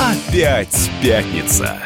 [0.00, 1.76] Опять пятница.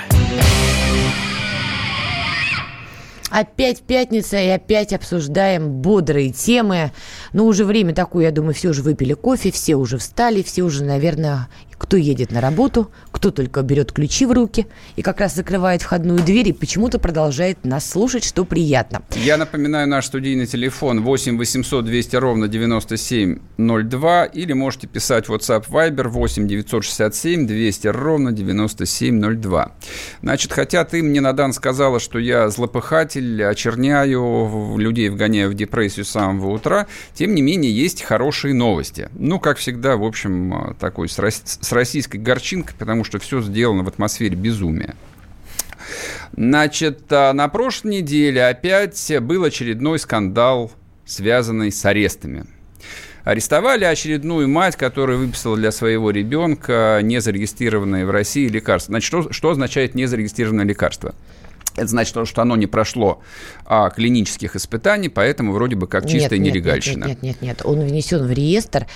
[3.31, 6.93] Опять пятница и опять обсуждаем бодрые темы.
[7.33, 10.85] Но уже время такое, я думаю, все уже выпили кофе, все уже встали, все уже,
[10.85, 11.49] наверное,
[11.79, 14.67] кто едет на работу, кто только берет ключи в руки
[14.97, 19.03] и как раз закрывает входную дверь и почему-то продолжает нас слушать, что приятно.
[19.15, 26.09] Я напоминаю наш студийный телефон 8 800 200 ровно 9702 или можете писать WhatsApp Viber
[26.09, 29.73] 8 967 200 ровно 9702.
[30.23, 36.11] Значит, хотя ты мне, Надан, сказала, что я злопыхатель, очерняю, людей вгоняю в депрессию с
[36.11, 39.09] самого утра, тем не менее есть хорошие новости.
[39.15, 41.19] Ну, как всегда, в общем, такой с
[41.67, 44.95] с российской горчинкой, потому что все сделано в атмосфере безумия.
[46.37, 50.73] Значит, а, на прошлой неделе опять был очередной скандал,
[51.05, 52.47] связанный с арестами.
[53.25, 58.93] Арестовали очередную мать, которая выписала для своего ребенка незарегистрированное в России лекарство.
[58.93, 61.15] Значит, что, что означает незарегистрированное лекарство?
[61.77, 63.21] Это значит, что оно не прошло
[63.65, 67.05] а, клинических испытаний, поэтому вроде бы как чистая нет, нелегальщина.
[67.05, 68.87] Нет, нет, нет, нет, он внесен в реестр.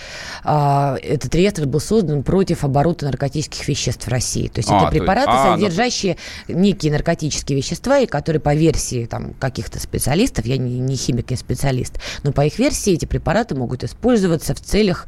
[0.45, 4.49] А, этот реестр был создан против оборота наркотических веществ в России.
[4.49, 6.17] То есть а, это препараты, есть, а, ну содержащие
[6.49, 6.59] ну...
[6.59, 11.37] некие наркотические вещества, и которые по версии там, каких-то специалистов, я не, не химик, не
[11.37, 15.07] специалист, но по их версии эти препараты могут использоваться в целях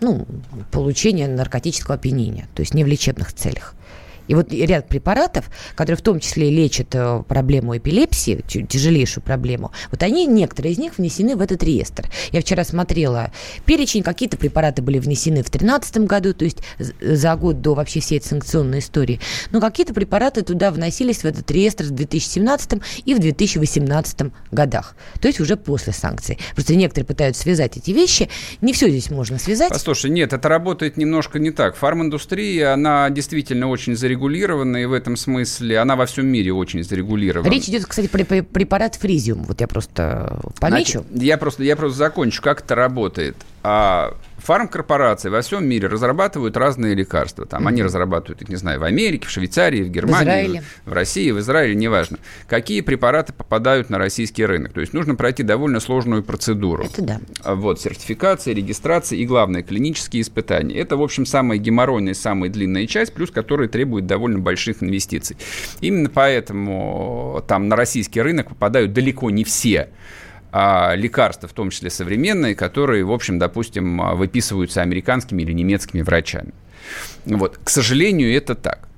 [0.00, 0.26] ну,
[0.70, 3.74] получения наркотического опьянения, то есть не в лечебных целях.
[4.32, 10.02] И вот ряд препаратов, которые в том числе лечат э, проблему эпилепсии, тяжелейшую проблему, вот
[10.02, 12.08] они, некоторые из них внесены в этот реестр.
[12.30, 13.30] Я вчера смотрела
[13.66, 18.20] перечень, какие-то препараты были внесены в 2013 году, то есть за год до вообще всей
[18.20, 23.18] этой санкционной истории, но какие-то препараты туда вносились в этот реестр в 2017 и в
[23.18, 26.38] 2018 годах, то есть уже после санкций.
[26.54, 28.30] Просто некоторые пытаются связать эти вещи,
[28.62, 29.68] не все здесь можно связать.
[29.68, 31.76] Послушай, нет, это работает немножко не так.
[31.76, 36.82] Фарминдустрия, она действительно очень зарегулирована зарегулирована, и в этом смысле она во всем мире очень
[36.82, 37.50] зарегулирована.
[37.50, 39.44] Речь идет, кстати, про препарат фризиум.
[39.44, 41.04] Вот я просто помечу.
[41.08, 43.36] Значит, я просто, я просто закончу, как это работает.
[43.64, 47.46] А фармкорпорации во всем мире разрабатывают разные лекарства.
[47.46, 47.68] Там mm-hmm.
[47.68, 51.38] они разрабатывают их, не знаю, в Америке, в Швейцарии, в Германии, в, в России, в
[51.38, 52.18] Израиле, неважно.
[52.48, 54.72] Какие препараты попадают на российский рынок?
[54.72, 56.84] То есть нужно пройти довольно сложную процедуру.
[56.84, 57.20] Это да.
[57.44, 60.74] А вот, сертификация, регистрация и, главное, клинические испытания.
[60.74, 65.36] Это, в общем, самая геморройная, самая длинная часть, плюс которая требует довольно больших инвестиций.
[65.80, 69.88] Именно поэтому там на российский рынок попадают далеко не все
[70.50, 76.52] а, лекарства, в том числе современные, которые, в общем, допустим, выписываются американскими или немецкими врачами.
[77.24, 77.58] Вот.
[77.62, 78.88] К сожалению, это так.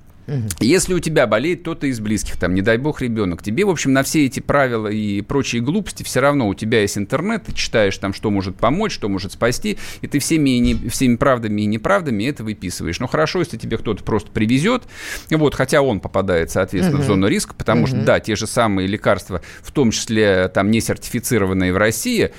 [0.60, 3.92] Если у тебя болеет кто-то из близких, там, не дай бог, ребенок, тебе, в общем,
[3.92, 7.96] на все эти правила и прочие глупости все равно у тебя есть интернет, ты читаешь
[7.98, 11.66] там, что может помочь, что может спасти, и ты всеми, и не, всеми правдами и
[11.66, 13.00] неправдами это выписываешь.
[13.00, 14.84] Но хорошо, если тебе кто-то просто привезет,
[15.30, 17.04] вот, хотя он попадает, соответственно, угу.
[17.04, 17.88] в зону риска, потому угу.
[17.88, 22.32] что, да, те же самые лекарства, в том числе там не сертифицированные в России,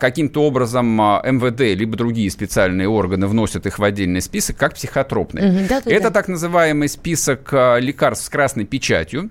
[0.00, 5.66] каким-то образом а, МВД либо другие специальные органы вносят их в отдельный список как психотропные.
[5.68, 6.10] Да, Это да.
[6.10, 9.30] так называемый список а, лекарств с красной печатью.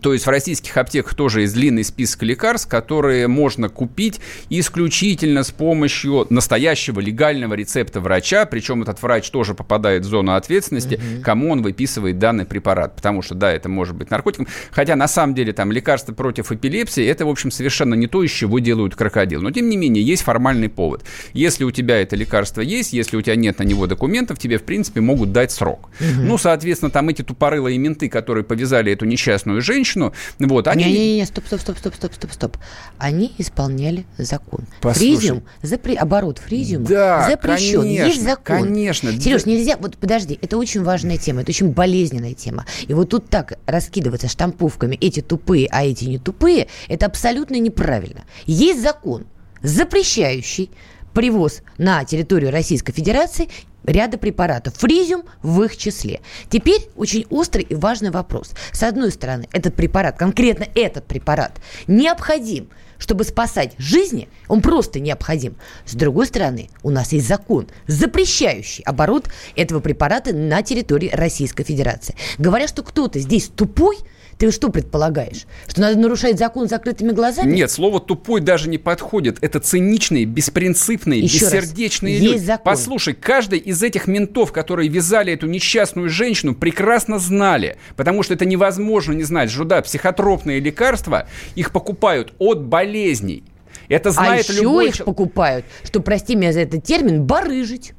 [0.00, 5.50] То есть в российских аптеках тоже есть длинный список лекарств, которые можно купить исключительно с
[5.50, 11.22] помощью настоящего легального рецепта врача, причем этот врач тоже попадает в зону ответственности, угу.
[11.22, 15.34] кому он выписывает данный препарат, потому что, да, это может быть наркотиком, хотя на самом
[15.34, 19.42] деле там лекарства против эпилепсии, это, в общем, совершенно не то, из чего делают крокодил,
[19.42, 21.04] но тем не менее есть формальный повод.
[21.32, 24.64] Если у тебя это лекарство есть, если у тебя нет на него документов, тебе, в
[24.64, 25.90] принципе, могут дать срок.
[26.00, 26.22] Угу.
[26.22, 30.12] Ну, соответственно, там эти тупорылые менты, которые повязали эту несчастную женщину, женщину.
[30.38, 30.84] Вот, они...
[30.84, 32.56] Не-не-не, стоп, стоп, стоп, стоп, стоп, стоп, стоп.
[32.98, 34.60] Они исполняли закон.
[34.80, 35.94] Послушай, фризиум, запре...
[35.96, 37.80] оборот фризиума да, запрещен.
[37.82, 38.62] Конечно, Есть закон.
[38.62, 39.20] Конечно.
[39.20, 39.76] Сереж, нельзя...
[39.76, 42.64] Вот подожди, это очень важная тема, это очень болезненная тема.
[42.86, 48.24] И вот тут так раскидываться штамповками эти тупые, а эти не тупые, это абсолютно неправильно.
[48.46, 49.26] Есть закон,
[49.62, 50.70] запрещающий
[51.12, 53.48] привоз на территорию Российской Федерации
[53.84, 56.20] ряда препаратов, фризиум в их числе.
[56.48, 58.52] Теперь очень острый и важный вопрос.
[58.72, 65.56] С одной стороны, этот препарат, конкретно этот препарат, необходим, чтобы спасать жизни, он просто необходим.
[65.84, 72.14] С другой стороны, у нас есть закон, запрещающий оборот этого препарата на территории Российской Федерации.
[72.38, 73.98] Говоря, что кто-то здесь тупой–
[74.38, 75.46] ты что предполагаешь?
[75.66, 77.54] Что надо нарушать закон закрытыми глазами?
[77.54, 79.38] Нет, слово «тупой» даже не подходит.
[79.40, 82.34] Это циничные, беспринципные, Еще бессердечные раз, люди.
[82.34, 82.64] Есть закон.
[82.64, 88.44] Послушай, каждый из этих ментов, которые вязали эту несчастную женщину, прекрасно знали, потому что это
[88.44, 93.44] невозможно не знать, что да, психотропные лекарства, их покупают от болезней.
[93.88, 94.88] Это а знает а еще любой...
[94.88, 97.92] их покупают, что, прости меня за этот термин, барыжить.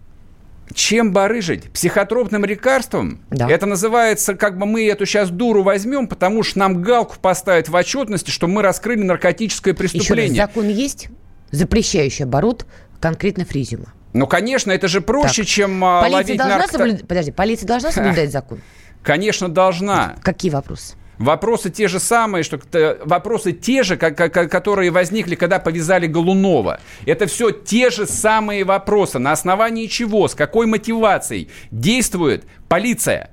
[0.74, 1.72] Чем барыжить?
[1.72, 3.22] Психотропным лекарством?
[3.30, 3.50] Да.
[3.50, 7.76] Это называется, как бы мы эту сейчас дуру возьмем, потому что нам галку поставят в
[7.76, 10.32] отчетности, что мы раскрыли наркотическое преступление.
[10.32, 11.08] Еще раз, закон есть,
[11.52, 12.66] запрещающий оборот
[13.00, 13.94] конкретно фризиума.
[14.14, 15.48] Ну, конечно, это же проще, так.
[15.48, 16.78] чем а, полиция ловить должна нарко...
[16.78, 17.08] соблюд...
[17.08, 18.62] Подожди, полиция должна соблюдать закон?
[19.04, 20.16] Конечно, должна.
[20.24, 20.96] Какие вопросы?
[21.18, 22.60] Вопросы те же самые, что
[23.06, 26.80] вопросы те же, как, как, которые возникли, когда повязали Голунова.
[27.06, 29.20] Это все те же самые вопросы.
[29.20, 33.32] На основании чего, с какой мотивацией действует полиция?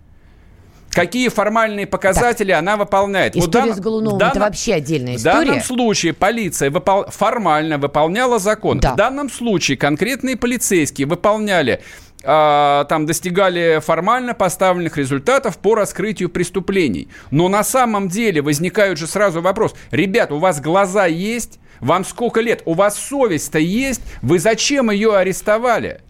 [0.93, 2.58] Какие формальные показатели так.
[2.58, 3.34] она выполняет?
[3.34, 3.76] История вот дан...
[3.76, 4.31] с Голуновым дан...
[4.31, 5.40] это вообще отдельная история.
[5.40, 7.06] В данном случае полиция выпол...
[7.08, 8.78] формально выполняла закон.
[8.78, 8.93] Да.
[8.93, 11.82] В данном случае конкретные полицейские выполняли
[12.25, 17.09] а, там достигали формально поставленных результатов по раскрытию преступлений.
[17.31, 19.75] Но на самом деле возникает же сразу вопрос.
[19.91, 21.59] Ребят, у вас глаза есть?
[21.81, 22.63] Вам сколько лет?
[22.65, 24.03] У вас совесть-то есть?
[24.23, 26.01] Вы зачем ее арестовали?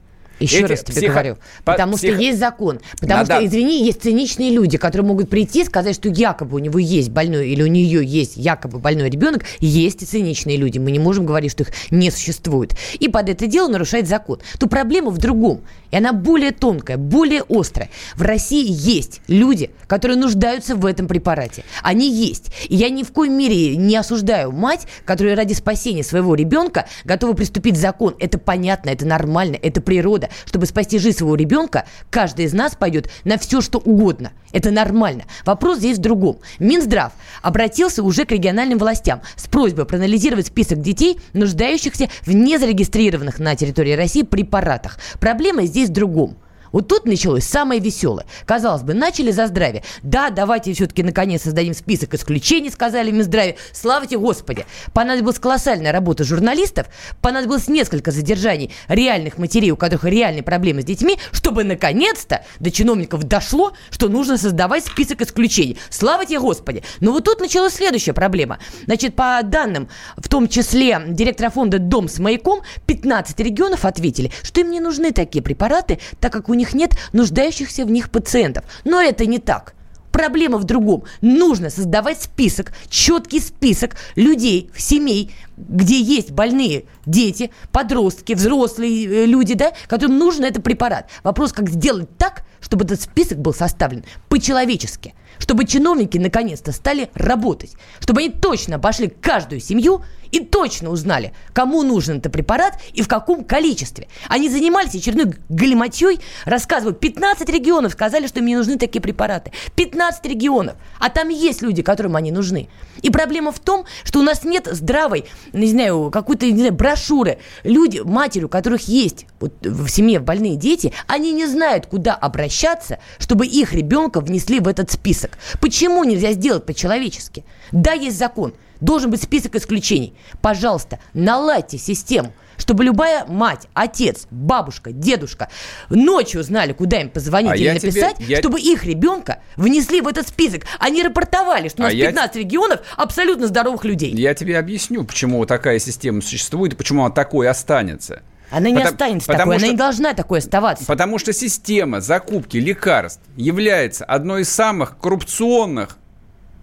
[0.42, 1.12] Еще Эти раз тебе психо...
[1.12, 1.38] говорю.
[1.64, 2.14] Потому псих...
[2.14, 2.80] что есть закон.
[3.00, 3.34] Потому Надо...
[3.34, 7.10] что, извини, есть циничные люди, которые могут прийти и сказать, что якобы у него есть
[7.10, 9.44] больной или у нее есть якобы больной ребенок.
[9.60, 10.78] Есть и циничные люди.
[10.78, 12.74] Мы не можем говорить, что их не существует.
[12.98, 14.40] И под это дело нарушает закон.
[14.58, 15.62] То проблема в другом.
[15.90, 17.90] И она более тонкая, более острая.
[18.14, 21.64] В России есть люди, которые нуждаются в этом препарате.
[21.82, 22.46] Они есть.
[22.68, 27.34] И я ни в коей мере не осуждаю мать, которая ради спасения своего ребенка готова
[27.34, 28.14] приступить закон.
[28.18, 33.10] Это понятно, это нормально, это природа чтобы спасти жизнь своего ребенка, каждый из нас пойдет
[33.24, 34.32] на все, что угодно.
[34.52, 35.24] Это нормально.
[35.44, 36.38] Вопрос здесь в другом.
[36.58, 37.12] Минздрав
[37.42, 43.92] обратился уже к региональным властям с просьбой проанализировать список детей, нуждающихся в незарегистрированных на территории
[43.92, 44.98] России препаратах.
[45.20, 46.36] Проблема здесь в другом.
[46.72, 48.26] Вот тут началось самое веселое.
[48.46, 49.84] Казалось бы, начали за здравие.
[50.02, 53.56] Да, давайте все-таки наконец создадим список исключений, сказали Минздраве.
[53.72, 54.66] Слава тебе, Господи.
[54.92, 56.86] Понадобилась колоссальная работа журналистов,
[57.20, 63.24] понадобилось несколько задержаний реальных матерей, у которых реальные проблемы с детьми, чтобы наконец-то до чиновников
[63.24, 65.78] дошло, что нужно создавать список исключений.
[65.90, 66.82] Слава тебе, Господи.
[67.00, 68.58] Но вот тут началась следующая проблема.
[68.86, 74.60] Значит, по данным, в том числе директора фонда «Дом с маяком», 15 регионов ответили, что
[74.60, 78.64] им не нужны такие препараты, так как у них них нет нуждающихся в них пациентов.
[78.84, 79.74] Но это не так.
[80.12, 81.04] Проблема в другом.
[81.22, 89.54] Нужно создавать список, четкий список людей, семей, где есть больные дети, подростки, взрослые э, люди,
[89.54, 91.08] да, которым нужен этот препарат.
[91.24, 97.72] Вопрос, как сделать так, чтобы этот список был составлен по-человечески, чтобы чиновники наконец-то стали работать,
[98.00, 103.08] чтобы они точно обошли каждую семью и точно узнали, кому нужен этот препарат и в
[103.08, 104.08] каком количестве.
[104.28, 109.52] Они занимались очередной галиматьей, рассказывают, 15 регионов сказали, что им не нужны такие препараты.
[109.76, 110.76] 15 регионов.
[110.98, 112.68] А там есть люди, которым они нужны.
[113.02, 117.38] И проблема в том, что у нас нет здравой, не знаю, какой-то, не знаю, брошюры.
[117.62, 122.98] Люди, матери, у которых есть вот, в семье больные дети, они не знают, куда обращаться,
[123.18, 125.32] чтобы их ребенка внесли в этот список.
[125.60, 127.44] Почему нельзя сделать по-человечески?
[127.70, 130.14] Да, есть закон– Должен быть список исключений.
[130.42, 135.48] Пожалуйста, наладьте систему чтобы любая мать, отец, бабушка, дедушка
[135.90, 138.38] ночью знали, куда им позвонить а или написать, тебе, я...
[138.38, 140.62] чтобы их ребенка внесли в этот список.
[140.78, 142.40] Они рапортовали, что у нас а 15 я...
[142.40, 144.12] регионов абсолютно здоровых людей.
[144.14, 148.22] Я тебе объясню, почему такая система существует и почему она такой останется.
[148.52, 150.84] Она не потому, останется потому такой, что, она не должна такой оставаться.
[150.84, 155.96] Потому что система закупки лекарств является одной из самых коррупционных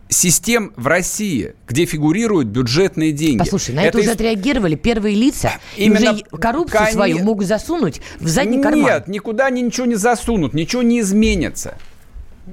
[0.09, 3.37] систем в России, где фигурируют бюджетные деньги.
[3.37, 5.53] Послушай, на это, это уже отреагировали первые лица.
[5.77, 6.91] Именно и уже коррупцию кон...
[6.91, 8.83] свою могут засунуть в задний карман.
[8.83, 11.77] Нет, никуда ничего не засунут, ничего не изменится.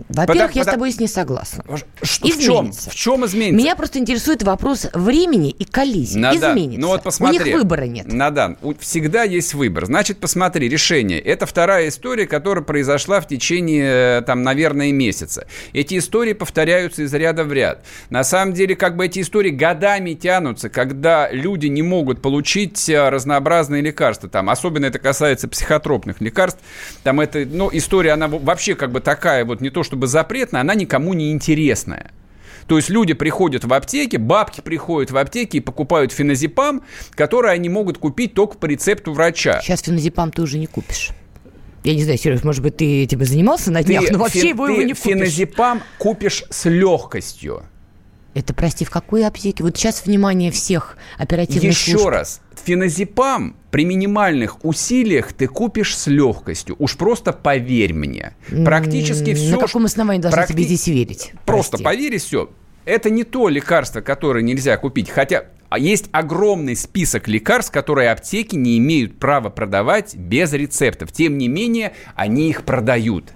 [0.09, 1.65] Во-первых, я с тобой не согласна.
[2.03, 2.73] Что, в чем?
[2.73, 3.57] В чем изменится?
[3.57, 6.19] Меня просто интересует вопрос времени и коллизии.
[6.19, 6.81] Надан, изменится.
[6.81, 7.41] Ну вот посмотри.
[7.41, 8.13] У них выбора нет.
[8.13, 9.87] Надан, всегда есть выбор.
[9.87, 11.21] Значит, посмотри, решение.
[11.21, 15.47] Это вторая история, которая произошла в течение, там, наверное, месяца.
[15.73, 17.85] Эти истории повторяются из ряда в ряд.
[18.11, 23.09] На самом деле, как бы эти истории годами тянутся, когда люди не могут получить э,
[23.09, 24.29] разнообразные лекарства.
[24.29, 26.61] Там, особенно это касается психотропных лекарств.
[27.03, 30.75] Там это, ну, история, она вообще как бы такая вот не то, чтобы запретная, она
[30.75, 32.13] никому не интересная.
[32.67, 37.69] То есть люди приходят в аптеки, бабки приходят в аптеки и покупают феназепам, который они
[37.69, 39.61] могут купить только по рецепту врача.
[39.63, 41.11] Сейчас феназепам ты уже не купишь.
[41.85, 44.49] Я не знаю, Сереж, может быть, ты этим занимался на днях, ты но вообще фен,
[44.49, 45.13] его, его не купишь.
[45.13, 47.63] феназепам купишь с легкостью.
[48.35, 49.63] Это, прости, в какой аптеке?
[49.63, 52.09] Вот сейчас внимание всех оперативных Еще служб.
[52.09, 56.75] раз, феназепам при минимальных усилиях ты купишь с легкостью.
[56.79, 58.35] Уж просто поверь мне.
[58.65, 59.53] Практически все...
[59.53, 60.53] На каком основании должны практи...
[60.53, 61.33] тебе здесь верить?
[61.45, 61.85] Просто Прости.
[61.85, 62.51] поверь и все.
[62.85, 65.11] Это не то лекарство, которое нельзя купить.
[65.11, 71.13] Хотя а есть огромный список лекарств, которые аптеки не имеют права продавать без рецептов.
[71.13, 73.33] Тем не менее, они их продают.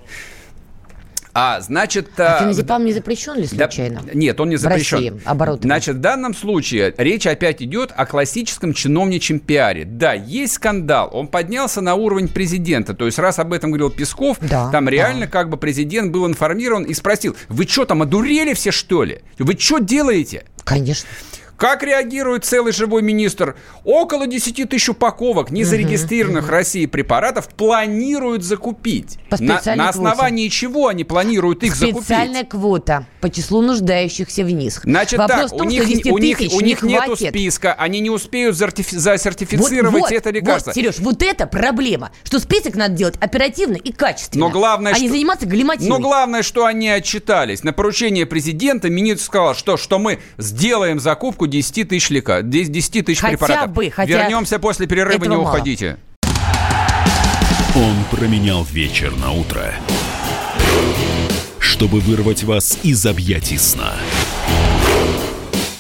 [1.33, 2.19] А, значит...
[2.19, 4.03] А феназепам не запрещен ли случайно?
[4.05, 4.99] Да, нет, он не запрещен.
[4.99, 5.61] В России, оборот.
[5.63, 9.85] Значит, в данном случае речь опять идет о классическом чиновничьем пиаре.
[9.85, 12.95] Да, есть скандал, он поднялся на уровень президента.
[12.95, 15.33] То есть, раз об этом говорил Песков, да, там реально да.
[15.33, 19.21] как бы президент был информирован и спросил, вы что там, одурели все, что ли?
[19.39, 20.45] Вы что делаете?
[20.65, 21.09] Конечно.
[21.61, 23.55] Как реагирует целый живой министр?
[23.85, 29.19] Около 10 тысяч упаковок незарегистрированных угу, России препаратов планируют закупить.
[29.29, 30.59] По на, на основании квоте.
[30.59, 32.07] чего они планируют их Специальная закупить?
[32.07, 34.81] Специальная квота по числу нуждающихся в них.
[34.85, 38.09] Значит Вопрос так, том, у них, у них, у них не нету списка, они не
[38.09, 40.71] успеют засертифицировать вот, вот, это лекарство.
[40.71, 44.95] Вот, Сереж, вот это проблема, что список надо делать оперативно и качественно, но главное, а
[44.95, 45.91] что, не заниматься галиматией.
[45.91, 47.63] Но главное, что они отчитались.
[47.65, 53.21] На поручение президента министр сказал, что, что мы сделаем закупку 10 тысяч лекарств, 10 тысяч
[53.21, 53.73] хотя препаратов.
[53.73, 55.43] Бы, хотя Вернемся после перерыва, не мало.
[55.43, 55.99] уходите.
[57.75, 59.75] Он променял вечер на утро,
[61.59, 63.95] чтобы вырвать вас из объятий сна.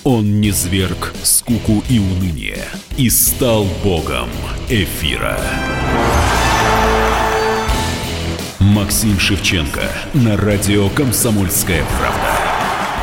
[0.05, 2.65] Он не зверг скуку и уныние
[2.97, 4.29] и стал богом
[4.69, 5.39] эфира.
[8.59, 9.83] Максим Шевченко
[10.15, 12.50] на радио «Комсомольская правда».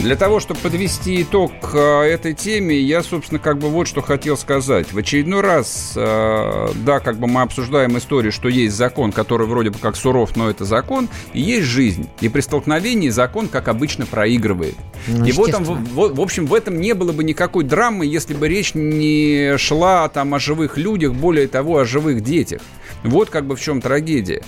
[0.00, 4.36] Для того, чтобы подвести итог э, этой теме, я, собственно, как бы вот что хотел
[4.36, 4.92] сказать.
[4.92, 9.70] В очередной раз, э, да, как бы мы обсуждаем историю, что есть закон, который вроде
[9.70, 12.08] бы как суров, но это закон, и есть жизнь.
[12.20, 14.76] И при столкновении закон, как обычно, проигрывает.
[15.08, 18.34] Ну, и вот, там, в, в общем, в этом не было бы никакой драмы, если
[18.34, 22.62] бы речь не шла там о живых людях, более того, о живых детях.
[23.04, 24.42] Вот как бы в чем трагедия.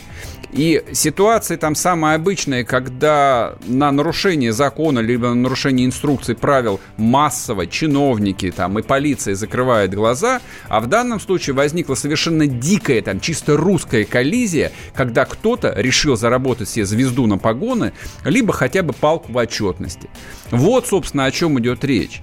[0.53, 7.67] И ситуации там самые обычные, когда на нарушение закона либо на нарушение инструкций, правил массово
[7.69, 13.57] чиновники там и полиция закрывают глаза, а в данном случае возникла совершенно дикая, там чисто
[13.57, 17.93] русская коллизия, когда кто-то решил заработать себе звезду на погоны,
[18.25, 20.11] либо хотя бы палку в отчетности.
[20.51, 22.23] Вот, собственно, о чем идет речь.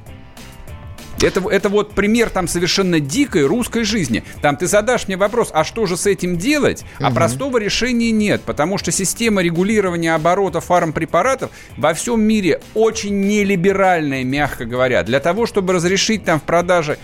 [1.22, 4.24] Это, это вот пример там совершенно дикой русской жизни.
[4.42, 6.84] Там ты задашь мне вопрос, а что же с этим делать?
[7.00, 7.16] А угу.
[7.16, 14.66] простого решения нет, потому что система регулирования оборота фармпрепаратов во всем мире очень нелиберальная, мягко
[14.66, 15.04] говоря.
[15.04, 16.98] Для того, чтобы разрешить там в продаже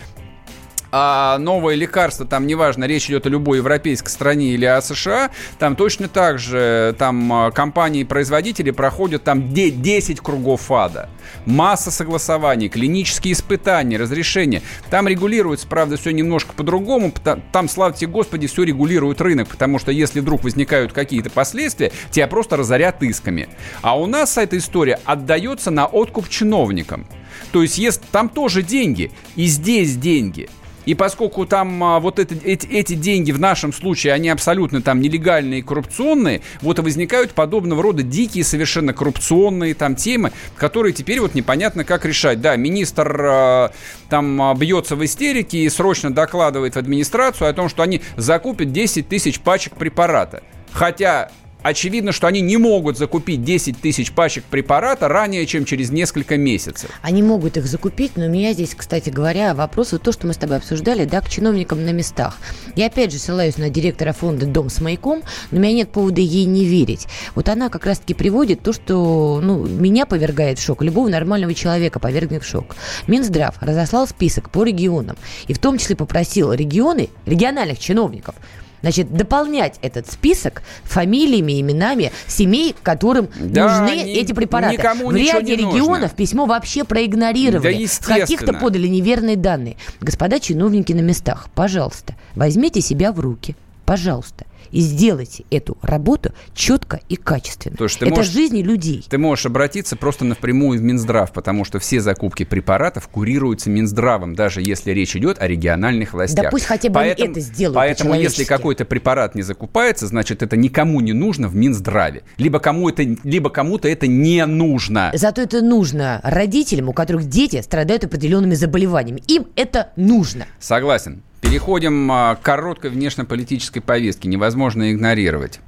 [0.96, 5.76] а новое лекарство, там неважно, речь идет о любой европейской стране или о США, там
[5.76, 11.10] точно так же там а, компании-производители проходят там 10 кругов ада.
[11.48, 14.62] Масса согласований, клинические испытания, разрешения.
[14.92, 17.12] Там регулируется, правда, все немножко по-другому.
[17.52, 22.28] Там, слава тебе Господи, все регулирует рынок, потому что если вдруг возникают какие-то последствия, тебя
[22.28, 23.50] просто разорят исками.
[23.82, 27.08] А у нас эта история отдается на откуп чиновникам.
[27.52, 30.50] То есть, есть, там тоже деньги, и здесь деньги–
[30.86, 35.00] и поскольку там а, вот это, эти, эти деньги в нашем случае, они абсолютно там
[35.00, 41.20] нелегальные и коррупционные, вот и возникают подобного рода дикие совершенно коррупционные там темы, которые теперь
[41.20, 42.42] вот непонятно как решать.
[42.42, 43.70] Да, министр э,
[44.10, 48.72] там а, бьется в истерике и срочно докладывает в администрацию о том, что они закупят
[48.72, 50.44] 10 тысяч пачек препарата.
[50.72, 51.30] Хотя
[51.64, 56.92] очевидно, что они не могут закупить 10 тысяч пачек препарата ранее, чем через несколько месяцев.
[57.02, 60.34] Они могут их закупить, но у меня здесь, кстати говоря, вопрос, вот то, что мы
[60.34, 62.38] с тобой обсуждали, да, к чиновникам на местах.
[62.76, 66.22] Я опять же ссылаюсь на директора фонда «Дом с маяком», но у меня нет повода
[66.22, 67.08] ей не верить.
[67.36, 72.00] Вот она как раз-таки приводит то, что ну, меня повергает в шок, любого нормального человека
[72.00, 72.76] повергнет в шок.
[73.08, 75.16] Минздрав разослал список по регионам
[75.48, 78.36] и в том числе попросил регионы, региональных чиновников
[78.84, 84.78] Значит, дополнять этот список фамилиями, именами семей, которым да, нужны ни, эти препараты.
[84.78, 86.10] В ряде регионов нужно.
[86.10, 87.88] письмо вообще проигнорировали.
[88.06, 89.78] Да, каких-то подали неверные данные.
[90.02, 93.56] Господа чиновники на местах, пожалуйста, возьмите себя в руки.
[93.86, 97.78] Пожалуйста, и сделайте эту работу четко и качественно.
[97.78, 99.06] То Это можешь, жизни людей.
[99.08, 104.62] Ты можешь обратиться просто напрямую в Минздрав, потому что все закупки препаратов курируются Минздравом, даже
[104.62, 106.46] если речь идет о региональных властях.
[106.46, 110.58] Да пусть хотя бы поэтому, это сделают Поэтому если какой-то препарат не закупается, значит, это
[110.58, 112.24] никому не нужно в Минздраве.
[112.38, 115.12] Либо, кому это, либо кому-то это не нужно.
[115.14, 119.22] Зато это нужно родителям, у которых дети страдают определенными заболеваниями.
[119.28, 120.48] Им это нужно.
[120.60, 121.22] Согласен.
[121.44, 124.30] Переходим а, к короткой внешнеполитической повестке.
[124.30, 125.60] Невозможно игнорировать.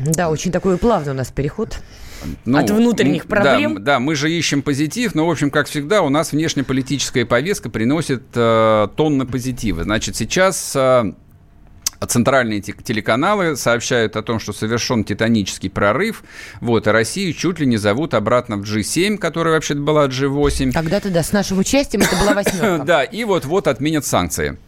[0.00, 1.78] Да, очень такой плавный у нас переход.
[2.44, 3.76] Ну, От внутренних проблем.
[3.76, 7.70] Да, да, мы же ищем позитив, но, в общем, как всегда, у нас внешнеполитическая повестка
[7.70, 9.84] приносит э, тонны позитива.
[9.84, 11.12] Значит, сейчас э,
[12.06, 16.22] центральные телеканалы сообщают о том, что совершен титанический прорыв,
[16.60, 20.72] вот, и Россию чуть ли не зовут обратно в G7, которая вообще-то была G8.
[20.72, 22.84] Когда-то, да, с нашим участием это была восьмерка.
[22.90, 24.58] Да, и вот-вот отменят санкции.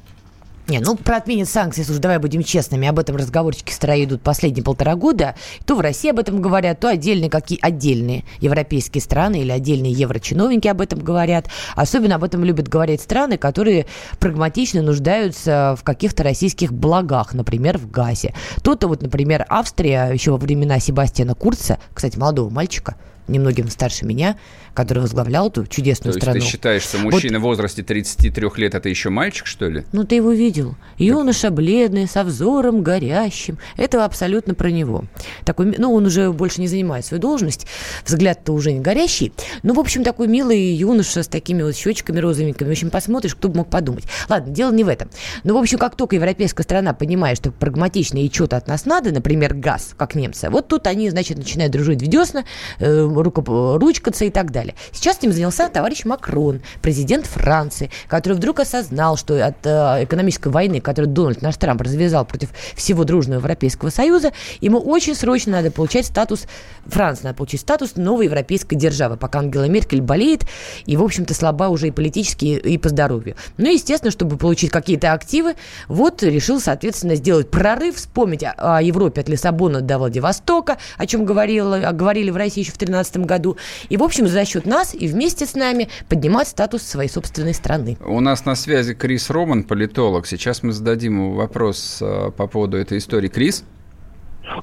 [0.68, 4.62] Не, ну про отмене санкций, слушай, давай будем честными, об этом разговорчики строи идут последние
[4.62, 5.34] полтора года.
[5.66, 10.68] То в России об этом говорят, то отдельные какие отдельные европейские страны или отдельные еврочиновники
[10.68, 11.48] об этом говорят.
[11.74, 13.86] Особенно об этом любят говорить страны, которые
[14.20, 18.32] прагматично нуждаются в каких-то российских благах, например, в газе.
[18.62, 22.94] То-то вот, например, Австрия еще во времена Себастьяна Курца, кстати, молодого мальчика,
[23.26, 24.36] немногим старше меня,
[24.74, 26.36] который возглавлял эту чудесную То страну.
[26.36, 29.84] есть ты считаешь, что мужчина вот, в возрасте 33 лет это еще мальчик, что ли?
[29.92, 30.74] Ну, ты его видел.
[30.98, 33.58] Юноша бледный, со взором горящим.
[33.76, 35.04] Это абсолютно про него.
[35.44, 37.66] Такой, ну, он уже больше не занимает свою должность.
[38.06, 39.32] Взгляд-то уже не горящий.
[39.62, 42.68] Ну, в общем, такой милый юноша с такими вот щечками розовенькими.
[42.68, 44.04] В общем, посмотришь, кто бы мог подумать.
[44.28, 45.10] Ладно, дело не в этом.
[45.44, 49.12] Ну, в общем, как только европейская страна понимает, что прагматично и что-то от нас надо,
[49.12, 52.44] например, газ, как немцы, вот тут они, значит, начинают дружить в десна,
[52.78, 54.74] э, ручкаться и так далее далее.
[54.92, 60.80] Сейчас этим занялся товарищ Макрон, президент Франции, который вдруг осознал, что от э, экономической войны,
[60.80, 66.06] которую Дональд наш Трамп развязал против всего дружного Европейского Союза, ему очень срочно надо получать
[66.06, 66.44] статус,
[66.86, 70.44] Франции надо получить статус новой европейской державы, пока Ангела Меркель болеет
[70.86, 73.36] и, в общем-то, слаба уже и политически, и по здоровью.
[73.56, 75.54] Ну, естественно, чтобы получить какие-то активы,
[75.88, 81.24] вот решил, соответственно, сделать прорыв, вспомнить о, о Европе от Лиссабона до Владивостока, о чем
[81.24, 83.56] говорила, говорили в России еще в 2013 году.
[83.88, 87.96] И, в общем, за счет нас и вместе с нами поднимать статус своей собственной страны.
[88.04, 90.26] У нас на связи Крис Роман, политолог.
[90.26, 93.28] Сейчас мы зададим ему вопрос э, по поводу этой истории.
[93.28, 93.64] Крис?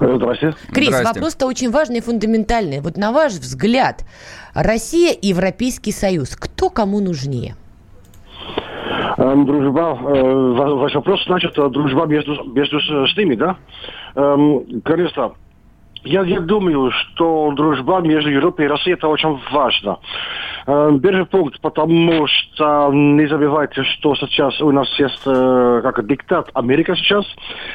[0.00, 0.56] Здравствуйте.
[0.72, 2.80] Крис, вопрос-то очень важный и фундаментальный.
[2.80, 4.04] Вот на ваш взгляд,
[4.54, 7.56] Россия и Европейский Союз, кто кому нужнее?
[9.16, 13.56] Эм, дружба, э, ваш вопрос, значит, дружба между, между с ними, да?
[14.14, 15.32] Эм, конечно,
[16.04, 19.98] я, я думаю, что дружба между Европой и Россией это очень важно.
[20.70, 26.48] Э, первый пункт, потому что не забывайте, что сейчас у нас есть э, как диктат
[26.54, 27.24] Америка сейчас.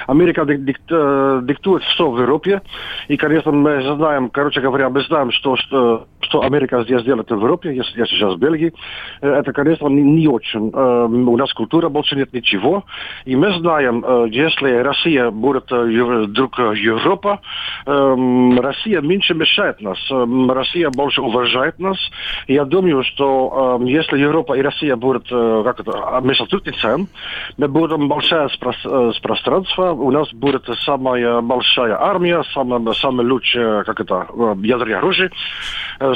[0.07, 2.61] Америка дик, э, диктует все в Европе.
[3.09, 7.35] И, конечно, мы знаем, короче говоря, мы знаем, что, что, что Америка здесь делает в
[7.35, 8.73] Европе, если я сейчас в Бельгии.
[9.19, 10.71] Это, конечно, не, не очень.
[10.73, 12.85] У нас культура больше нет ничего.
[13.25, 15.65] И мы знаем, если Россия будет
[16.31, 17.41] друг Европа,
[17.85, 19.97] Россия меньше мешает нас.
[20.09, 21.97] Россия больше уважает нас.
[22.47, 27.07] Я думаю, что если Европа и Россия будут как это, межсотрудничаем,
[27.57, 28.49] мы будем большое
[29.21, 34.27] пространство, у нас будет самая большая армия, самая, самая лучшая, как это,
[34.61, 35.31] ядерное оружие,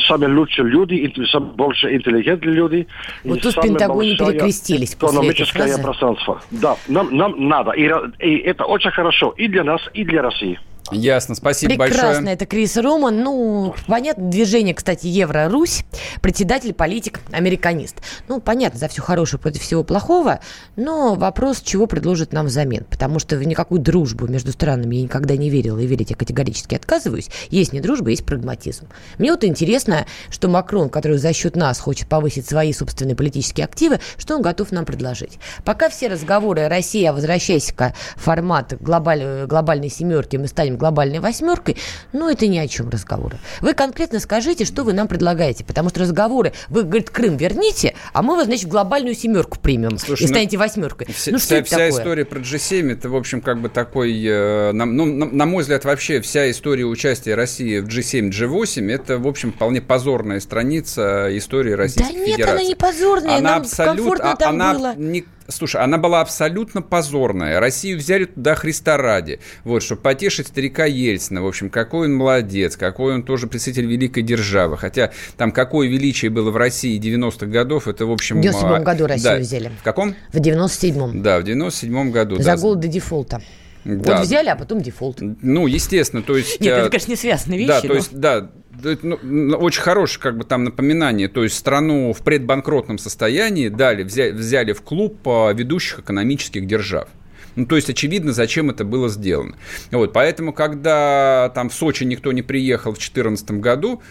[0.08, 2.88] самые лучшие люди, самые больше интеллигентные люди.
[3.23, 6.41] Вот тут в Пентагоне перекрестились Экономическое пространство.
[6.51, 7.71] Да, нам, нам надо.
[7.71, 10.60] И, и это очень хорошо и для нас, и для России.
[10.91, 12.10] Ясно, спасибо Прекрасно, большое.
[12.10, 13.21] Прекрасно, это Крис Роман.
[13.21, 15.84] Ну, понятно, движение, кстати, Евро-Русь,
[16.21, 17.97] председатель, политик, американист.
[18.28, 20.39] Ну, понятно, за все хорошее против всего плохого,
[20.75, 22.86] но вопрос, чего предложит нам взамен.
[22.86, 26.75] Потому что в никакую дружбу между странами я никогда не верила, и верить я категорически
[26.75, 27.30] отказываюсь.
[27.49, 28.88] Есть не дружба, есть прагматизм.
[29.17, 33.99] Мне вот интересно, что Макрон, который за счет нас хочет повысить свои собственные политические активы,
[34.17, 35.39] что он готов нам предложить.
[35.63, 41.78] Пока все разговоры Россия, возвращайся к формату глобаль, глобальной семерки, мы станем глобальной восьмеркой,
[42.13, 43.38] ну, это ни о чем разговоры.
[43.62, 48.24] Вы конкретно скажите, что вы нам предлагаете, потому что разговоры, вы, говорит, Крым верните, а
[48.24, 51.08] мы вас, значит, глобальную семерку примем Слушай, и ну, станете ну, восьмеркой.
[51.13, 51.92] Вся, ну, что вся, это вся такое?
[51.92, 55.62] история про G7, это, в общем, как бы такой, э, на, ну, на, на мой
[55.62, 61.28] взгляд, вообще вся история участия России в G7, G8, это, в общем, вполне позорная страница
[61.38, 62.52] истории Российской да нет, Федерации.
[62.52, 64.96] она не позорная, она нам абсолют, комфортно а, там она было.
[64.96, 67.59] Не, слушай, она была абсолютно позорная.
[67.59, 69.39] Россию взяли туда Христа ради.
[69.63, 71.41] Вот, чтобы потешить старика Ельцина.
[71.41, 74.77] В общем, какой он молодец, какой он тоже представитель великой державы.
[74.77, 78.41] Хотя там какое величие было в России 90-х годов, это, в общем...
[78.41, 79.39] В 97-м а, году Россию да.
[79.39, 79.71] взяли.
[79.79, 80.15] В каком?
[80.31, 81.21] В 97-м.
[81.21, 82.38] Да, в 97-м году.
[82.38, 82.57] За да.
[82.57, 83.41] гол до дефолта.
[83.85, 84.17] Да.
[84.17, 85.19] Вот взяли, а потом дефолт.
[85.21, 86.59] Ну, естественно, то есть...
[86.59, 87.69] Нет, это, э, конечно, не связанные вещи.
[87.69, 87.88] Да, но...
[87.88, 88.51] то есть, да,
[88.84, 94.32] ну, очень хорошее как бы там напоминание, то есть страну в предбанкротном состоянии дали, взяли,
[94.32, 97.10] взяли в клуб ведущих экономических держав.
[97.56, 99.56] Ну, то есть, очевидно, зачем это было сделано.
[99.92, 104.02] Вот, поэтому, когда там в Сочи никто не приехал в 2014 году,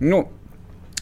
[0.00, 0.30] ну,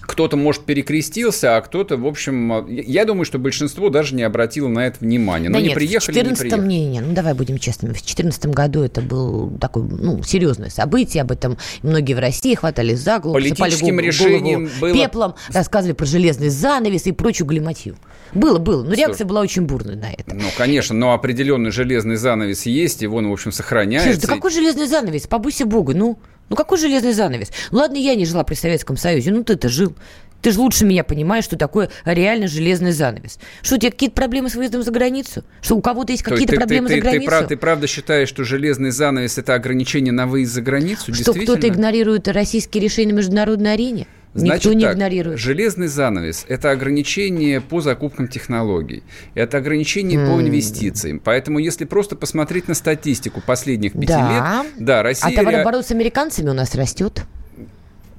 [0.06, 4.86] кто-то, может, перекрестился, а кто-то, в общем, я думаю, что большинство даже не обратило на
[4.86, 5.50] это внимание.
[5.50, 6.68] Но да не нет, приехали, в 14 не приехали.
[6.68, 7.90] Не, не, ну давай будем честными.
[7.90, 12.94] В 2014 году это был такое, ну, серьезное событие, об этом многие в России хватали
[12.94, 14.92] за голову, Политическим голову, решением голову было...
[14.94, 17.96] пеплом, рассказывали про железный занавес и прочую глиматью.
[18.32, 18.82] Было, было.
[18.82, 19.26] Но реакция Что?
[19.26, 20.34] была очень бурная на это.
[20.34, 24.12] Ну, конечно, но определенный железный занавес есть, и он, в общем, сохраняется.
[24.12, 25.26] Слушай, да какой железный занавес?
[25.26, 26.18] Побойся Бога, ну.
[26.48, 27.50] Ну какой железный занавес?
[27.70, 29.94] Ну ладно, я не жила при Советском Союзе, ну ты-то жил.
[30.42, 33.38] Ты же лучше меня понимаешь, что такое реально железный занавес.
[33.62, 35.44] Что, у тебя какие-то проблемы с выездом за границу?
[35.60, 37.30] Что у кого-то есть какие-то ты, проблемы ты, за границу?
[37.30, 41.12] Ты, ты, ты правда считаешь, что железный занавес– это ограничение на выезд за границу?
[41.14, 44.06] Что кто-то игнорирует российские решения на международной арене?
[44.36, 45.38] Значит, Никто не так, игнорирует.
[45.38, 49.02] Железный занавес– это ограничение по закупкам технологий,
[49.34, 50.26] это ограничение mm.
[50.26, 51.20] по инвестициям.
[51.20, 54.62] Поэтому, если просто посмотреть на статистику последних пяти да.
[54.64, 55.32] лет, да, Россия…
[55.32, 57.22] А товарооборот с американцами у нас растет.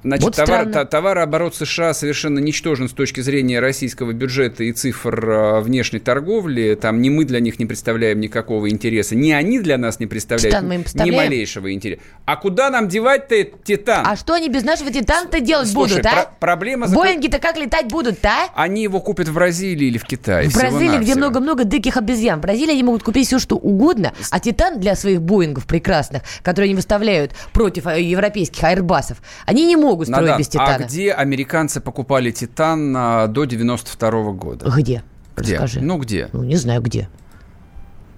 [0.02, 5.60] Значит, вот товар, товарооборот США совершенно ничтожен с точки зрения российского бюджета и цифр а,
[5.60, 6.78] внешней торговли.
[6.80, 10.62] Там ни мы для них не представляем никакого интереса, ни они для нас не представляют
[10.94, 12.00] ни малейшего интереса.
[12.26, 14.06] А куда нам девать-то Титан?
[14.06, 16.10] А что они без нашего Титана-то делать Слушай, будут, а?
[16.10, 16.88] Про- проблема...
[16.88, 18.48] Боинги-то как летать будут-то, а?
[18.54, 20.48] Они его купят в Бразилии или в Китае.
[20.48, 22.38] В Бразилии, где много-много диких обезьян.
[22.38, 26.68] В Бразилии они могут купить все, что угодно, а Титан для своих Боингов прекрасных, которые
[26.68, 30.74] они выставляют против э, европейских аэрбасов, они не могут могут строить Надан, без Титана.
[30.74, 34.70] А где американцы покупали Титан а, до 92 -го года?
[34.76, 35.02] Где?
[35.36, 35.54] Где?
[35.54, 35.80] Расскажи.
[35.80, 36.28] Ну, где?
[36.32, 37.08] Ну, не знаю, где.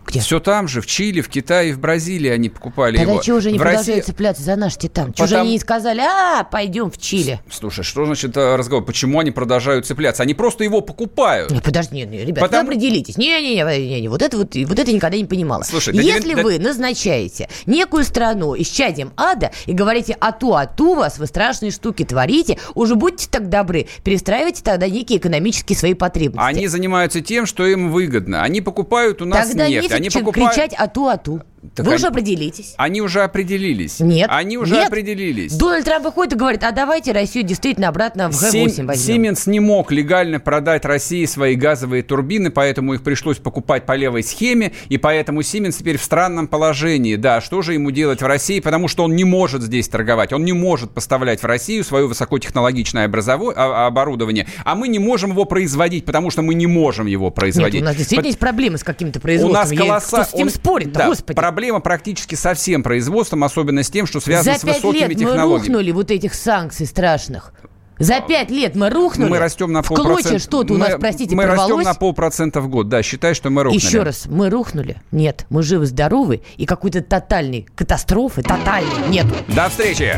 [0.06, 0.20] Где?
[0.20, 3.22] Все там же, в Чили, в Китае, в Бразилии они покупали Тогда его.
[3.22, 4.10] чего же они в продолжают России...
[4.10, 5.12] цепляться за наш Титан?
[5.12, 5.28] Чего Потому...
[5.28, 7.40] же они не сказали, а, пойдем в Чили?
[7.50, 8.84] Слушай, что значит э, разговор?
[8.84, 10.22] Почему они продолжают цепляться?
[10.22, 11.50] Они просто его покупают.
[11.50, 12.62] Не, подожди, не, не, ребят, Потому...
[12.62, 13.16] вы определитесь.
[13.16, 15.62] Не-не-не, вот это вот, вот это никогда не понимала.
[15.62, 21.26] Слушай, Если да, вы назначаете некую страну исчадием ада и говорите ату, ату вас, вы
[21.26, 26.44] страшные штуки творите, уже будьте так добры, перестраивайте тогда некие экономические свои потребности.
[26.44, 28.42] Они занимаются тем, что им выгодно.
[28.42, 29.89] Они покупают у нас тогда нефть.
[29.94, 30.52] Они покупают...
[30.52, 31.42] кричать ату-ату.
[31.74, 32.74] Так Вы они, уже определитесь.
[32.78, 34.00] Они уже определились.
[34.00, 34.30] Нет.
[34.32, 34.88] Они уже нет.
[34.88, 35.52] определились.
[35.54, 38.94] Дональд Трамп выходит и говорит, а давайте Россию действительно обратно в Г8 возьмем.
[38.94, 44.22] Сименс не мог легально продать России свои газовые турбины, поэтому их пришлось покупать по левой
[44.22, 47.16] схеме, и поэтому Сименс теперь в странном положении.
[47.16, 48.60] Да, что же ему делать в России?
[48.60, 53.04] Потому что он не может здесь торговать, он не может поставлять в Россию свое высокотехнологичное
[53.04, 53.52] образово...
[53.54, 57.74] А, оборудование, а мы не можем его производить, потому что мы не можем его производить.
[57.74, 58.26] Нет, у нас действительно Под...
[58.28, 59.76] есть проблемы с какими-то производствами.
[59.76, 60.16] У нас колосса...
[60.16, 60.50] Кто с этим он...
[60.50, 61.36] спорит да, господи?
[61.50, 65.48] Проблема практически со всем производством, особенно с тем, что связано За с высокими лет технологиями.
[65.48, 67.52] мы рухнули вот этих санкций страшных.
[67.98, 69.28] За пять лет мы рухнули.
[69.28, 70.38] Мы растем на полпроцента.
[70.38, 71.70] что-то у нас, простите, Мы порвалось.
[71.70, 72.88] растем на полпроцента в год.
[72.88, 73.82] Да, считай, что мы рухнули.
[73.84, 75.02] Еще раз, мы рухнули?
[75.10, 75.44] Нет.
[75.50, 79.26] Мы живы-здоровы, и какой-то тотальной катастрофы, тотальной, нет.
[79.48, 80.14] До встречи!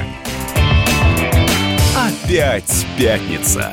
[1.96, 3.72] Опять пятница.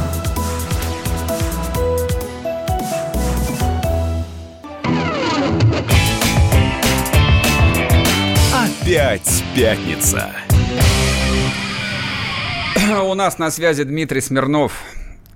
[8.91, 10.31] Опять пятница.
[13.09, 14.83] У нас на связи Дмитрий Смирнов,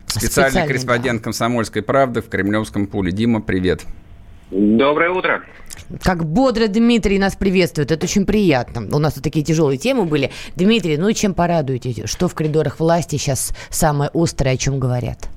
[0.08, 1.24] специальный, специальный корреспондент да.
[1.24, 3.14] «Комсомольской правды» в Кремлевском пуле.
[3.14, 3.86] Дима, привет.
[4.52, 5.46] Доброе утро.
[6.04, 7.94] Как бодро Дмитрий нас приветствует.
[7.94, 8.94] Это очень приятно.
[8.94, 10.32] У нас тут такие тяжелые темы были.
[10.58, 12.08] Дмитрий, ну и чем порадуете?
[12.08, 15.30] Что в коридорах власти сейчас самое острое, о чем говорят?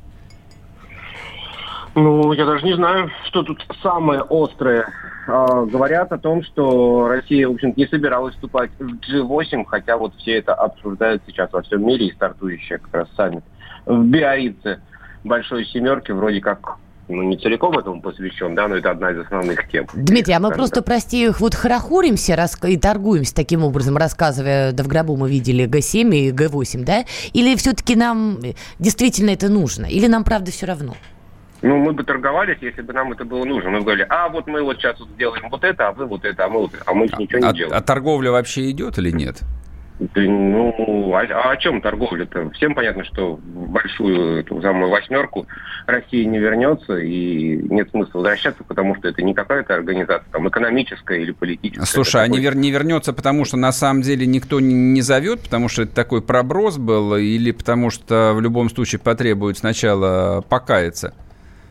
[1.99, 4.87] Ну, я даже не знаю, что тут самое острое.
[5.27, 10.15] А, говорят о том, что Россия, в общем не собиралась вступать в G8, хотя вот
[10.17, 13.43] все это обсуждают сейчас во всем мире и стартующие как раз саммит
[13.85, 14.81] в Биорице.
[15.25, 19.69] большой семерки вроде как ну, не целиком этому посвящен, да, но это одна из основных
[19.69, 19.87] тем.
[19.95, 20.85] Дмитрий, а мы просто, так.
[20.85, 22.57] прости, их вот хорохоримся рас...
[22.63, 27.05] и торгуемся таким образом, рассказывая, да в гробу мы видели Г7 и Г8, да?
[27.33, 28.39] Или все-таки нам
[28.79, 29.87] действительно это нужно?
[29.87, 30.95] Или нам, правда, все равно?
[31.63, 33.71] Ну, мы бы торговались, если бы нам это было нужно.
[33.71, 36.25] Мы бы говорили, а вот мы вот сейчас вот сделаем вот это, а вы вот
[36.25, 36.83] это, а мы вот это.
[36.87, 37.77] А мы ничего не а, делаем.
[37.77, 39.43] А торговля вообще идет или нет?
[40.15, 42.51] Ну, а, а о чем торговля-то?
[42.51, 45.49] Всем понятно, что в большую эту самую восьмерку
[45.87, 51.21] Россия не вернется, и нет смысла возвращаться, потому что это не какая-то организация там, экономическая
[51.21, 51.87] или политическая.
[51.87, 55.43] Слушай, а не, вер, не вернется, потому что на самом деле никто не, не зовет,
[55.43, 61.15] потому что это такой проброс был, или потому что в любом случае потребует сначала покаяться?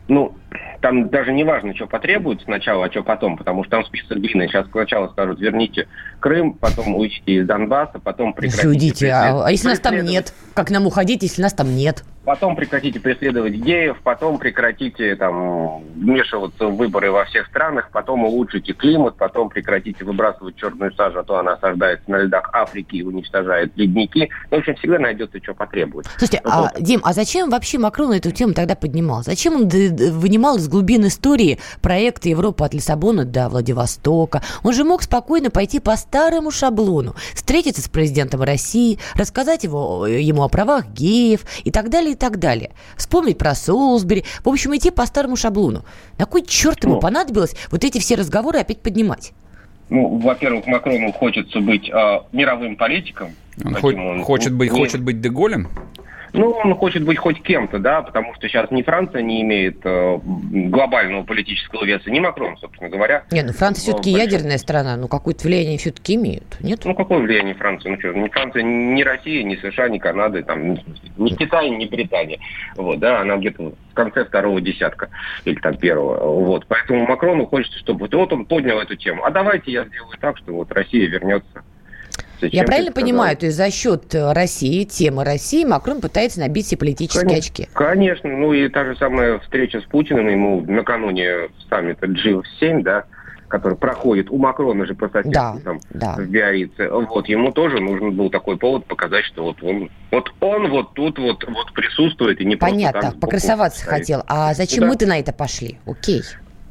[0.08, 0.34] Ну,
[0.80, 4.48] там даже не важно, что потребуют сначала, а что потом, потому что там список длинный.
[4.48, 5.86] Сейчас сначала скажут, верните
[6.18, 8.68] Крым, потом уйдите из Донбасса, потом прекратите...
[8.68, 10.32] Уйдите, а, а если нас там нет?
[10.54, 12.04] Как нам уходить, если нас там нет?
[12.28, 18.74] Потом прекратите преследовать геев, потом прекратите там вмешиваться в выборы во всех странах, потом улучшите
[18.74, 23.72] климат, потом прекратите выбрасывать черную сажу, а то она осаждается на льдах Африки и уничтожает
[23.76, 24.28] ледники.
[24.50, 26.06] Ну, в общем, всегда найдется, что потребует.
[26.18, 29.22] Слушайте, ну, а, Дим, а зачем вообще Макрон эту тему тогда поднимал?
[29.22, 34.42] Зачем он вынимал из глубин истории проекты Европы от Лиссабона до Владивостока?
[34.62, 40.42] Он же мог спокойно пойти по старому шаблону, встретиться с президентом России, рассказать его, ему
[40.42, 42.70] о правах геев и так далее, так далее.
[42.96, 44.24] Вспомнить про Солсбери.
[44.44, 45.84] В общем, идти по старому шаблону.
[46.18, 49.32] На кой черт ему ну, понадобилось вот эти все разговоры опять поднимать?
[49.88, 53.34] Ну, во-первых, Макрону хочется быть э, мировым политиком.
[53.64, 54.78] Он, хо- он хочет, быть, не...
[54.78, 55.68] хочет быть Деголем?
[56.32, 60.18] Ну, он хочет быть хоть кем-то, да, потому что сейчас ни Франция не имеет э,
[60.22, 63.24] глобального политического веса, ни Макрон, собственно говоря.
[63.30, 64.30] Нет, ну Франция все-таки большой...
[64.30, 66.80] ядерная страна, ну какое-то влияние все-таки имеют, нет?
[66.84, 67.88] Ну, какое влияние Франции?
[67.88, 70.74] Ну что, ни Франция, ни Россия, ни США, ни Канада, там,
[71.16, 72.38] ни, Китай, ни Британия.
[72.76, 75.08] Вот, да, она где-то в конце второго десятка
[75.44, 76.44] или там первого.
[76.44, 79.24] Вот, поэтому Макрону хочется, чтобы вот, он поднял эту тему.
[79.24, 81.62] А давайте я сделаю так, что вот Россия вернется
[82.40, 86.78] Я правильно понимаю, то есть за счет э, России, темы России, Макрон пытается набить себе
[86.78, 87.68] политические конечно, очки?
[87.72, 88.30] Конечно.
[88.30, 93.04] Ну и та же самая встреча с Путиным, ему накануне саммита G7, да,
[93.48, 96.14] который проходит у Макрона же по соседству да, там да.
[96.16, 100.68] в Биорице, вот ему тоже нужен был такой повод показать, что вот он вот он
[100.68, 104.22] вот тут вот вот присутствует и не Понятно, просто покрасоваться хотел.
[104.26, 104.88] А зачем да.
[104.88, 105.78] мы-то на это пошли?
[105.86, 106.22] Окей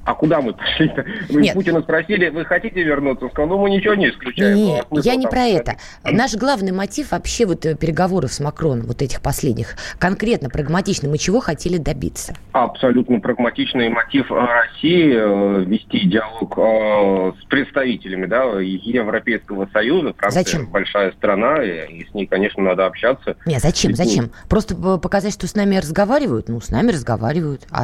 [0.08, 1.06] а куда мы пошли-то?
[1.30, 1.54] Мы Нет.
[1.54, 3.26] Путина спросили, вы хотите вернуться?
[3.26, 4.56] Он сказал, ну мы ничего не исключаем.
[4.56, 5.76] Нет, ну, я не про это.
[6.06, 11.18] Наш главный мотив вообще вот э, переговоров с Макроном, вот этих последних, конкретно, прагматично, мы
[11.18, 12.34] чего хотели добиться?
[12.54, 20.14] Абсолютно прагматичный мотив России э, вести диалог э, с представителями да, Европейского Союза.
[20.18, 20.68] Франция зачем?
[20.68, 23.36] большая страна, и с ней, конечно, надо общаться.
[23.46, 24.32] Нет, зачем, зачем?
[24.48, 26.48] Просто показать, что с нами разговаривают?
[26.48, 27.68] Ну, с нами разговаривают.
[27.72, 27.84] А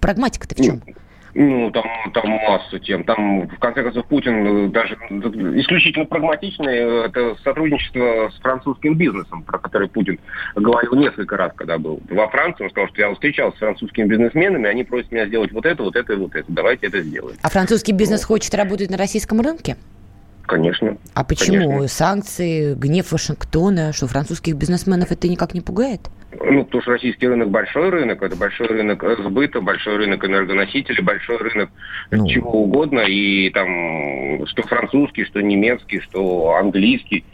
[0.00, 0.82] прагматика-то в чем?
[1.34, 3.04] Ну, там, там массу тем.
[3.04, 6.76] Там, в конце концов, Путин э, даже исключительно прагматичный.
[6.76, 10.18] Э, это сотрудничество с французским бизнесом, про который Путин
[10.54, 12.64] говорил несколько раз, когда был во Франции.
[12.64, 15.96] Он сказал, что я встречался с французскими бизнесменами, они просят меня сделать вот это, вот
[15.96, 16.44] это и вот это.
[16.48, 17.36] Давайте это сделаем.
[17.42, 18.28] А французский бизнес вот.
[18.28, 19.76] хочет работать на российском рынке?
[20.46, 20.98] Конечно.
[21.14, 21.88] А почему конечно.
[21.88, 26.00] санкции, гнев Вашингтона, что французских бизнесменов это никак не пугает?
[26.40, 31.36] Ну, потому что российский рынок большой рынок, это большой рынок сбыта, большой рынок энергоносителей, большой
[31.38, 31.70] рынок
[32.10, 32.26] ну.
[32.26, 37.24] чего угодно, и там что французский, что немецкий, что английский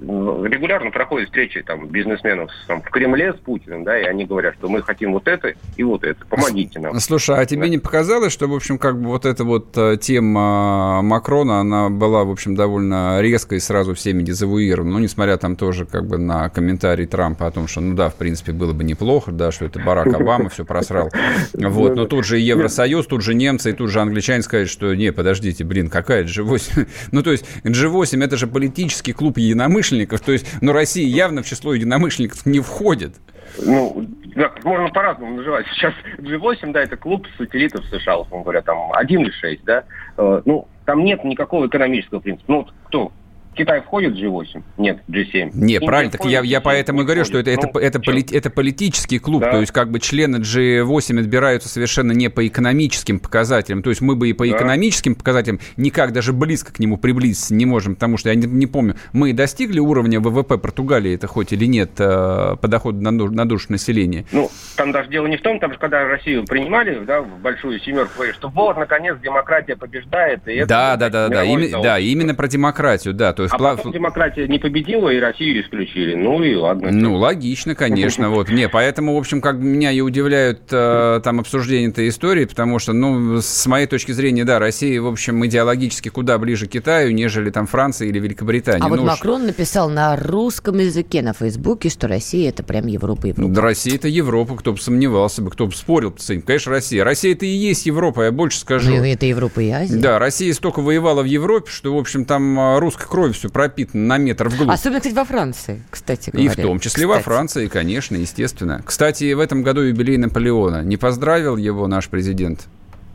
[0.00, 4.68] регулярно проходят встречи там, бизнесменов там, в Кремле с Путиным, да, и они говорят, что
[4.68, 6.98] мы хотим вот это и вот это, помогите нам.
[7.00, 7.68] Слушай, а тебе да.
[7.68, 12.24] не показалось, что, в общем, как бы вот эта вот э, тема Макрона, она была,
[12.24, 17.06] в общем, довольно резкой сразу всеми дезавуирована, ну, несмотря там тоже как бы на комментарий
[17.06, 20.08] Трампа о том, что, ну да, в принципе, было бы неплохо, да, что это Барак
[20.14, 21.10] Обама все просрал,
[21.54, 25.12] вот, но тут же Евросоюз, тут же немцы, и тут же англичане сказали, что не,
[25.12, 30.20] подождите, блин, какая G8, ну, то есть G8 это же политический клуб единомышленников, единомышленников.
[30.20, 33.16] То есть, ну, Россия явно в число единомышленников не входит.
[33.58, 35.66] Ну, да, можно по-разному называть.
[35.74, 39.84] Сейчас G8, да, это клуб сателлитов США, условно говоря, там 1 или 6, да.
[40.16, 42.44] Э, ну, там нет никакого экономического принципа.
[42.52, 43.12] Ну, вот кто
[43.58, 44.62] Китай входит в G8?
[44.76, 45.50] Нет, G7.
[45.52, 48.50] Не, правильно, так я, я поэтому и говорю, что это, это, ну, это, поли, это
[48.50, 49.50] политический клуб, да.
[49.50, 54.14] то есть как бы члены G8 отбираются совершенно не по экономическим показателям, то есть мы
[54.14, 54.56] бы и по да.
[54.56, 58.68] экономическим показателям никак даже близко к нему приблизиться не можем, потому что я не, не
[58.68, 63.48] помню, мы достигли уровня ВВП Португалии, это хоть или нет, э, по доходу на, на
[63.48, 64.24] душу населения?
[64.30, 67.80] Ну, там даже дело не в том, там же когда Россию принимали, да, в большую
[67.80, 70.46] семерку, что вот, наконец, демократия побеждает.
[70.46, 73.92] И да, это, да, да, да, да, да, именно про демократию, да, то А потом
[73.92, 76.14] демократия не победила, и Россию исключили.
[76.14, 76.90] Ну и ладно.
[76.90, 78.30] Ну, логично, конечно.
[78.30, 78.48] Вот.
[78.50, 82.92] Не, поэтому, в общем, как меня и удивляют э, там обсуждения этой истории, потому что,
[82.92, 87.50] ну, с моей точки зрения, да, Россия, в общем, идеологически куда ближе к Китаю, нежели
[87.50, 88.84] там Франция или Великобритания.
[88.84, 93.26] А ну, вот Макрон написал на русском языке на Фейсбуке, что Россия это прям Европа,
[93.26, 93.52] Европа.
[93.52, 96.42] Да, Россия это Европа, кто бы сомневался бы, кто бы спорил с этим.
[96.42, 97.04] Конечно, Россия.
[97.04, 98.90] Россия это и есть Европа, я больше скажу.
[98.90, 99.96] Ну, это Европа и Азия.
[99.96, 104.06] Да, Россия столько воевала в Европе, что, в общем, там а, русской кровью все пропитано
[104.06, 104.70] на метр вглубь.
[104.70, 106.46] Особенно, кстати, во Франции, кстати говоря.
[106.46, 107.16] И в том числе кстати.
[107.16, 108.82] во Франции, конечно, естественно.
[108.84, 110.82] Кстати, в этом году юбилей Наполеона.
[110.82, 112.68] Не поздравил его наш президент?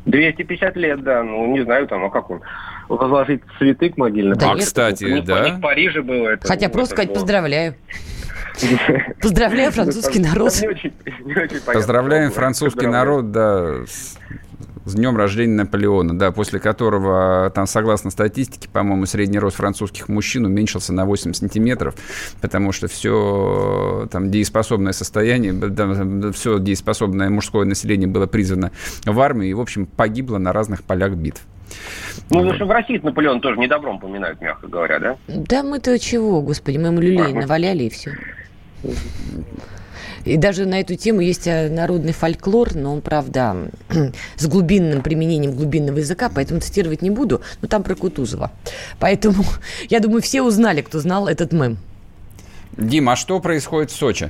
[0.05, 1.23] 250 лет, да.
[1.23, 2.41] Ну, не знаю, там, а как он?
[2.89, 4.37] Возложить цветы к могильным.
[4.37, 5.55] Да, а, кстати, не, да.
[5.55, 6.47] В Париже было это.
[6.47, 7.15] Хотя ну, просто сказать было.
[7.15, 7.75] поздравляю.
[9.21, 10.53] Поздравляю французский народ.
[11.65, 14.17] Поздравляем французский народ, да, с
[14.93, 20.91] днем рождения Наполеона, да, после которого, там, согласно статистике, по-моему, средний рост французских мужчин уменьшился
[20.91, 21.95] на 8 сантиметров,
[22.41, 28.71] потому что все там дееспособное состояние, да, все дееспособное мужское население было призвано
[29.05, 31.41] в армию и, в общем, погибло на разных полях битв.
[32.29, 35.17] Ну, потому что в России Наполеон тоже недобром поминают, мягко говоря, да?
[35.27, 38.11] Да мы-то чего, господи, мы ему люлей наваляли и все.
[40.25, 43.55] И даже на эту тему есть э, народный фольклор, но он, правда,
[44.35, 48.51] с глубинным применением глубинного языка, поэтому цитировать не буду, но там про Кутузова.
[48.99, 49.43] Поэтому,
[49.89, 51.77] я думаю, все узнали, кто знал этот мем.
[52.77, 54.29] Дима, а что происходит в Сочи?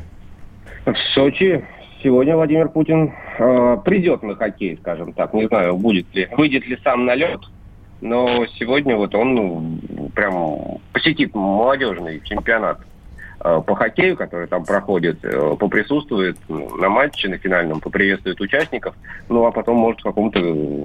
[0.85, 1.63] В Сочи
[2.01, 5.33] сегодня Владимир Путин э, придет на хоккей, скажем так.
[5.33, 7.39] Не знаю, будет ли, выйдет ли сам на лед,
[8.01, 12.79] но сегодня вот он ну, прям посетит молодежный чемпионат
[13.43, 18.95] по хоккею, который там проходит, э, поприсутствует ну, на матче, на финальном, поприветствует участников,
[19.27, 20.39] ну а потом может в каком-то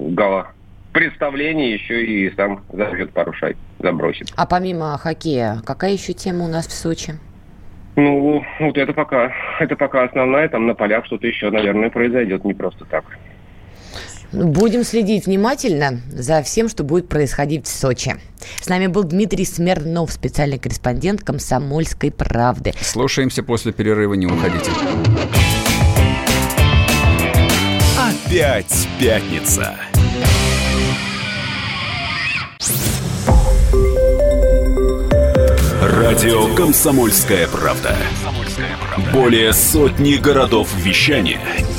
[0.09, 0.51] гала
[0.91, 4.33] представлении еще и сам зажжет пару шай, забросит.
[4.35, 7.13] А помимо хоккея, какая еще тема у нас в Сочи?
[7.95, 12.53] Ну, вот это пока, это пока основная, там на полях что-то еще, наверное, произойдет не
[12.53, 13.05] просто так.
[14.31, 18.15] Будем следить внимательно за всем, что будет происходить в Сочи.
[18.61, 22.73] С нами был Дмитрий Смирнов, специальный корреспондент «Комсомольской правды».
[22.79, 24.71] Слушаемся после перерыва, не уходите.
[27.97, 29.75] Опять пятница.
[35.81, 37.95] Радио «Комсомольская правда».
[39.11, 41.39] Более сотни городов вещания–